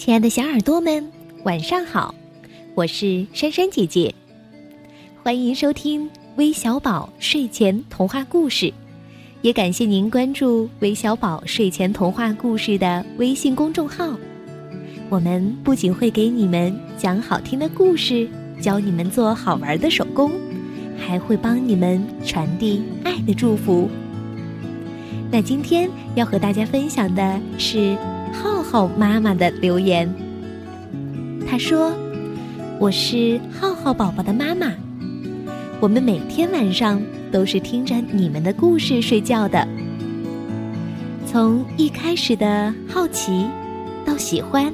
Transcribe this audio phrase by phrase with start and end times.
[0.00, 1.12] 亲爱的小耳朵们，
[1.44, 2.14] 晚上好！
[2.74, 4.14] 我是珊珊姐姐，
[5.22, 8.72] 欢迎收听微小宝睡前童话故事，
[9.42, 14.16] 也感谢您关注微小宝睡前童话故事的微信公众号。
[15.10, 18.26] 我们不仅会给你们讲好听的故事，
[18.58, 20.32] 教你们做好玩的手工，
[20.98, 23.86] 还会帮你们传递爱的祝福。
[25.30, 27.98] 那今天要和大家分享的是
[28.32, 30.12] 浩浩妈妈的留言。
[31.46, 31.92] 她说
[32.78, 34.72] ：“我是浩浩宝宝的妈妈，
[35.80, 37.02] 我们每天晚上
[37.32, 39.66] 都是听着你们的故事睡觉的。
[41.26, 43.46] 从一开始的好奇，
[44.04, 44.72] 到喜欢，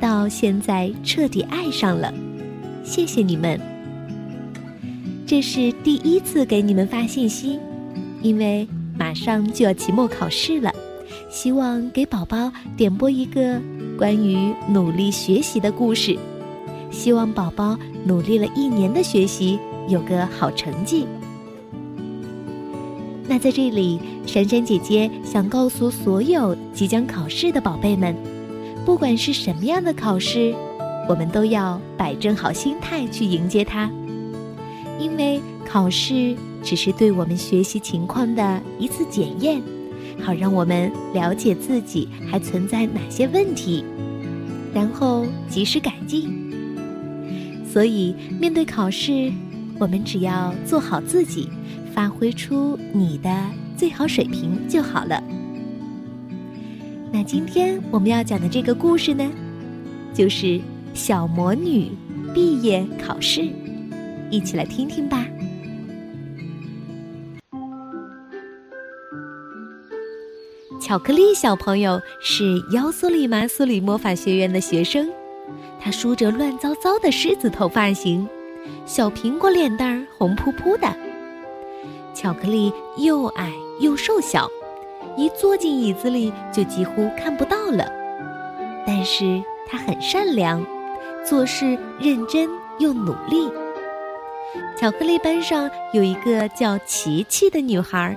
[0.00, 2.12] 到现在彻底爱上了，
[2.84, 3.60] 谢谢你们。
[5.26, 7.58] 这是第一次给你们发信息，
[8.22, 8.66] 因为。”
[8.98, 10.72] 马上就要期末考试了，
[11.36, 13.60] 希望给宝宝点播一个
[13.98, 16.18] 关于努力学习的故事。
[16.90, 21.06] 希望宝宝努力了一年的学习有个好成绩。
[23.28, 28.16] 那在这里，珊珊姐姐想告诉所有即将考试的宝贝们，
[28.86, 30.54] 不管是什么样的考试，
[31.06, 33.90] 我们都要摆正好心态去迎接它，
[34.98, 36.34] 因为考试。
[36.62, 39.62] 只是对我们学习情况的一次检验，
[40.22, 43.84] 好让我们了解自己还存在哪些问题，
[44.74, 46.30] 然后及时改进。
[47.70, 49.30] 所以，面对考试，
[49.78, 51.48] 我们只要做好自己，
[51.92, 53.30] 发挥出你的
[53.76, 55.22] 最好水平就好了。
[57.12, 59.30] 那今天我们要讲的这个故事呢，
[60.14, 60.60] 就是
[60.94, 61.90] 小魔女
[62.34, 63.48] 毕业考试，
[64.30, 65.26] 一起来听听吧。
[70.86, 75.10] 巧克力小朋友是妖苏里麻苏里魔法学院的学生，
[75.80, 78.28] 他梳着乱糟糟的狮子头发型，
[78.84, 80.86] 小苹果脸蛋儿红扑扑的。
[82.14, 84.48] 巧克力又矮又瘦小，
[85.16, 87.84] 一坐进椅子里就几乎看不到了。
[88.86, 90.64] 但是他很善良，
[91.28, 93.50] 做事认真又努力。
[94.76, 98.16] 巧克力班上有一个叫琪琪的女孩，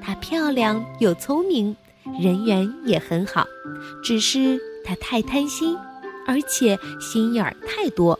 [0.00, 1.76] 她漂亮又聪明。
[2.20, 3.46] 人缘也很好，
[4.02, 5.76] 只是他太贪心，
[6.26, 8.18] 而且心眼儿太多。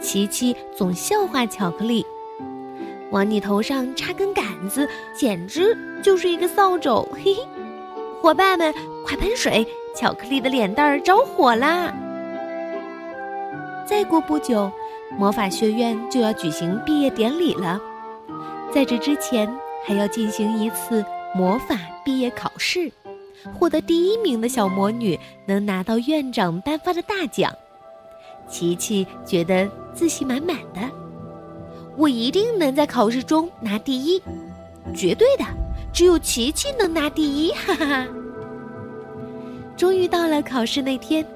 [0.00, 2.04] 琪琪总笑话巧克力，
[3.10, 7.08] 往你头上插根杆子，简直就是一个扫帚。
[7.12, 7.46] 嘿嘿，
[8.20, 8.72] 伙伴们
[9.06, 9.66] 快喷水！
[9.96, 11.94] 巧克力的脸蛋儿着火啦！
[13.86, 14.68] 再过不久，
[15.16, 17.80] 魔法学院就要举行毕业典礼了，
[18.72, 19.48] 在这之前
[19.86, 21.04] 还要进行一次。
[21.34, 22.90] 魔法毕业考试，
[23.58, 27.52] 获得第一名的小魔女能拿到院长颁发的大奖。
[28.48, 30.80] 琪琪觉得自信满满的，
[31.96, 34.22] 我一定能在考试中拿第一，
[34.94, 35.44] 绝对的，
[35.92, 38.06] 只有琪琪能拿第一，哈哈哈！
[39.76, 41.26] 终于到了考试那天，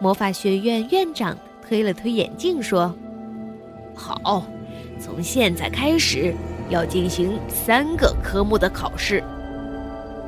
[0.00, 2.92] 魔法学院院长推了推眼镜说
[3.94, 4.44] ：“好，
[4.98, 6.34] 从现在开始
[6.70, 9.22] 要进行三个科目的考试。”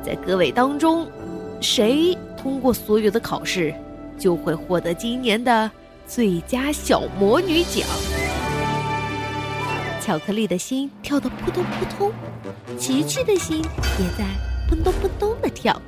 [0.07, 1.05] 在各位当中，
[1.59, 3.75] 谁通过所有的考试，
[4.17, 5.69] 就会获得今年的
[6.05, 7.85] 最佳小魔女奖。
[9.99, 12.13] 巧克力的心跳得扑通扑通，
[12.77, 14.23] 琪琪的心也在
[14.69, 15.81] 扑通扑通的跳。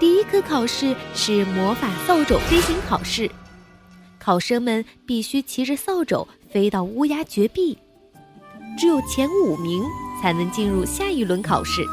[0.00, 3.30] 第一科考试是魔法扫帚飞行考试，
[4.18, 7.78] 考生们必须骑着扫帚飞到乌鸦绝壁，
[8.76, 9.80] 只有前五名
[10.20, 11.84] 才能进入下一轮考试。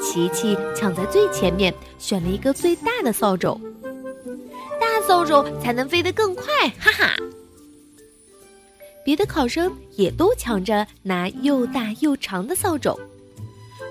[0.00, 3.60] 琪琪抢在最前面，选了一个最大的扫帚，
[4.80, 6.44] 大扫帚才能飞得更快，
[6.78, 7.14] 哈哈！
[9.04, 12.98] 别的考生也都抢着拿又大又长的扫帚，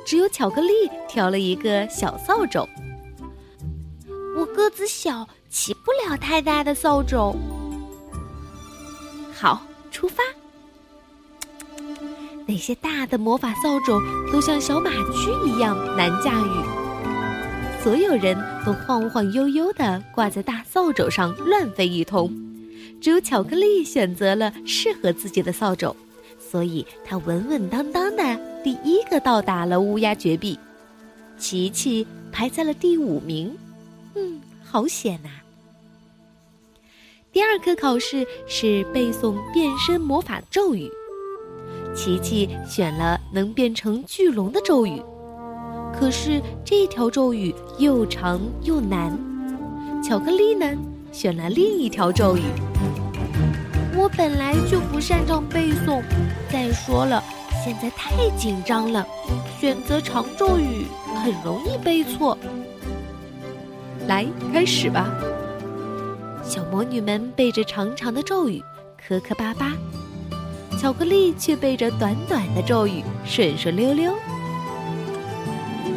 [0.05, 0.73] 只有巧克力
[1.07, 2.67] 挑了一个小扫帚。
[4.35, 7.35] 我个子小，骑不了太大的扫帚。
[9.33, 9.61] 好，
[9.91, 10.23] 出发。
[12.49, 14.01] 那些大的魔法扫帚
[14.33, 18.35] 都像小马驹一样难驾驭，所有人
[18.65, 22.33] 都晃晃悠悠地挂在大扫帚上乱飞一通，
[22.99, 25.95] 只有巧克力选择了适合自己的扫帚，
[26.39, 30.57] 所以他稳稳当当的第一个到达了乌鸦绝壁。
[31.37, 33.55] 琪琪排在了第五名，
[34.15, 35.29] 嗯，好险呐！
[37.31, 40.89] 第二科考试是背诵变身魔法咒语。
[41.99, 45.03] 琪琪选了能变成巨龙的咒语，
[45.93, 49.11] 可是这条咒语又长又难，
[50.01, 50.65] 巧克力呢，
[51.11, 52.43] 选了另一条咒语。
[53.97, 56.01] 我本来就不擅长背诵，
[56.49, 57.21] 再说了，
[57.65, 59.05] 现在太紧张了，
[59.59, 60.85] 选择长咒语
[61.21, 62.37] 很容易背错。
[64.07, 65.13] 来，开始吧。
[66.45, 68.63] 小魔女们背着长长的咒语，
[68.97, 69.73] 磕磕巴巴；
[70.79, 74.13] 巧克力却背着短短的咒语，顺顺溜溜。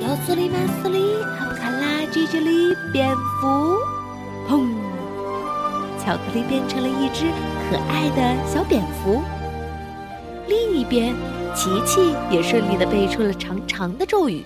[0.00, 0.98] 要斯里马斯里，
[1.38, 3.08] 阿布卡拉叽叽里，蝙
[3.40, 3.76] 蝠，
[4.48, 4.66] 砰！
[6.04, 7.26] 巧克力变成了一只
[7.70, 9.22] 可爱的小蝙蝠。
[10.48, 11.14] 另一边，
[11.54, 14.44] 琪琪也顺利的背出了长长的咒语。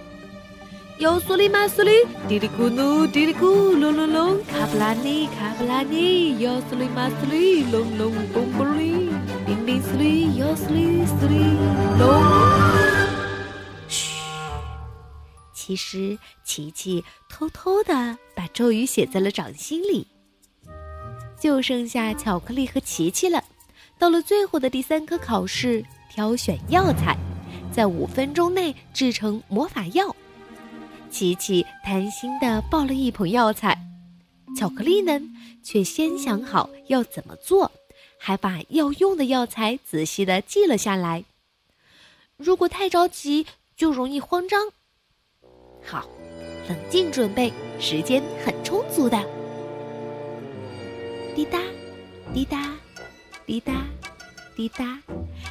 [0.99, 1.91] 要苏里马斯里，
[2.29, 9.11] 嘀哩咕噜，嘀哩咕，隆隆隆，卡布拉尼，卡布拉尼，要苏里玛苏里，隆隆嘣嘣哩，
[9.47, 11.39] 叮叮苏里，要苏里苏里
[11.99, 12.23] 隆。
[15.55, 20.07] 其实，琪琪偷偷的把咒语写在了掌心里。
[21.41, 23.43] 就剩下巧克力和琪琪了。
[23.99, 27.17] 到了最后的第三科考试，挑选药材，
[27.73, 30.15] 在五分钟内制成魔法药。
[31.11, 33.77] 琪琪贪心的抱了一捧药材，
[34.57, 35.21] 巧克力呢，
[35.63, 37.71] 却先想好要怎么做，
[38.19, 41.25] 还把要用的药材仔细的记了下来。
[42.39, 44.71] 如果太着急，就容易慌张。
[45.85, 46.09] 好，
[46.69, 49.23] 冷静准备，时间很充足的。
[51.35, 51.61] 滴答，
[52.33, 52.75] 滴答，
[53.45, 53.87] 滴答，
[54.57, 54.99] 滴答，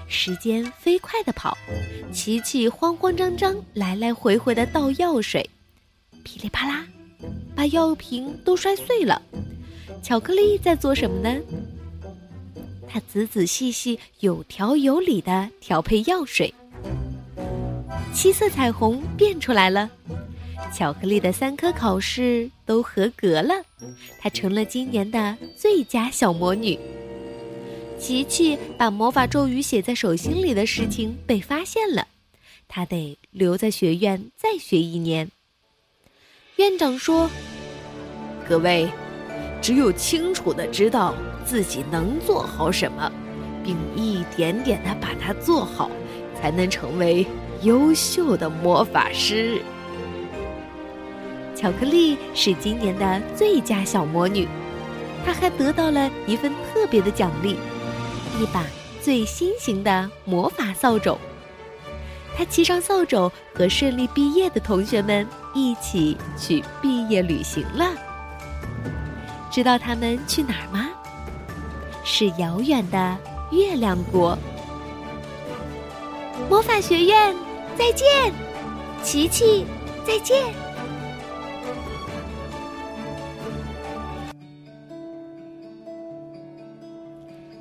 [0.08, 1.56] 时间飞快的跑。
[2.12, 5.48] 琪琪慌慌张张，来来回回的倒药水，
[6.24, 6.88] 噼里啪啦，
[7.56, 9.22] 把药瓶都摔碎了。
[10.04, 11.42] 巧克力在做什么呢？
[12.88, 16.54] 他仔仔细细、有条有理的调配药水。
[18.14, 19.90] 七色彩虹变出来了。
[20.74, 23.54] 巧克力的三科考试都合格了，
[24.20, 26.78] 她成了今年的最佳小魔女。
[28.00, 32.08] 琪琪把魔法咒语写在手心里的事情被发现了，
[32.68, 35.30] 她得留在学院再学一年。
[36.58, 37.30] 院长说
[38.48, 38.90] ：“各位，
[39.62, 41.14] 只有清楚的知道
[41.44, 43.12] 自己能做好什么，
[43.62, 45.92] 并一点点的把它做好，
[46.40, 47.28] 才能成为
[47.64, 49.62] 优秀的魔法师。”
[51.54, 54.48] 巧克力是今年的最佳小魔女，
[55.26, 57.58] 她还得到了一份特别的奖励——
[58.40, 58.64] 一把
[59.02, 61.18] 最新型的魔法扫帚。
[62.38, 67.94] 他骑上扫帚，和顺利毕业的同学们一起去毕业旅行了。
[69.50, 70.90] 知道他们去哪儿吗？
[72.04, 73.18] 是遥远的
[73.52, 74.38] 月亮国。
[76.50, 77.34] 魔法学院，
[77.78, 78.06] 再见！
[79.02, 79.66] 琪琪，
[80.06, 80.54] 再见！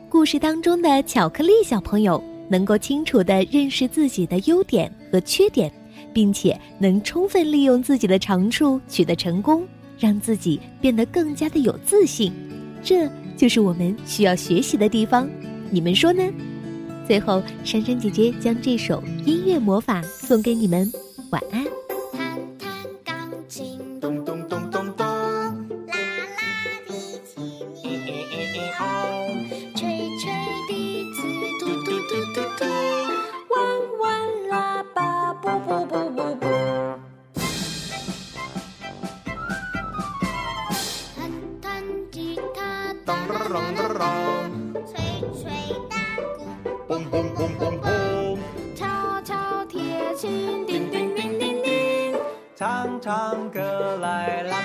[0.09, 5.73] 故事当中的巧克力小朋友能够清楚地认识自己的优点和缺点，
[6.13, 9.67] 并且能充分利用自己的长处取得成功，
[9.99, 12.33] 让自己变得更加的有自信。
[12.83, 15.29] 这就是我们需要学习的地方，
[15.71, 16.23] 你们说呢？
[17.07, 20.91] 最后，珊珊姐姐将这首音乐魔法送给你们，
[21.31, 21.84] 晚安。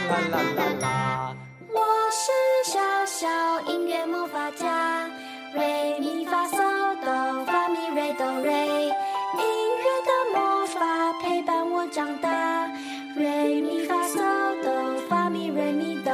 [0.10, 1.36] 啦啦啦啦啦！
[1.72, 5.08] 我是小小音乐魔法家，
[5.54, 6.58] 瑞咪发嗦
[7.00, 9.44] 哆发咪瑞哆瑞，音
[9.78, 12.68] 乐的魔法陪伴我长大，
[13.16, 14.18] 瑞咪发嗦
[14.64, 16.12] 哆发咪瑞咪哆。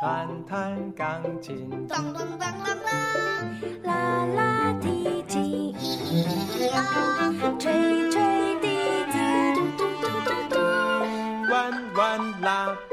[0.00, 5.21] 弹弹钢琴，当当当当当，啦啦提
[7.58, 7.72] 吹
[8.10, 8.20] 吹
[8.60, 8.66] 笛
[9.10, 9.14] 子，
[9.54, 10.54] 嘟嘟嘟嘟嘟，
[11.50, 11.52] 弯
[11.94, 12.00] 弯
[12.42, 12.46] 喇
[12.90, 12.92] 叭，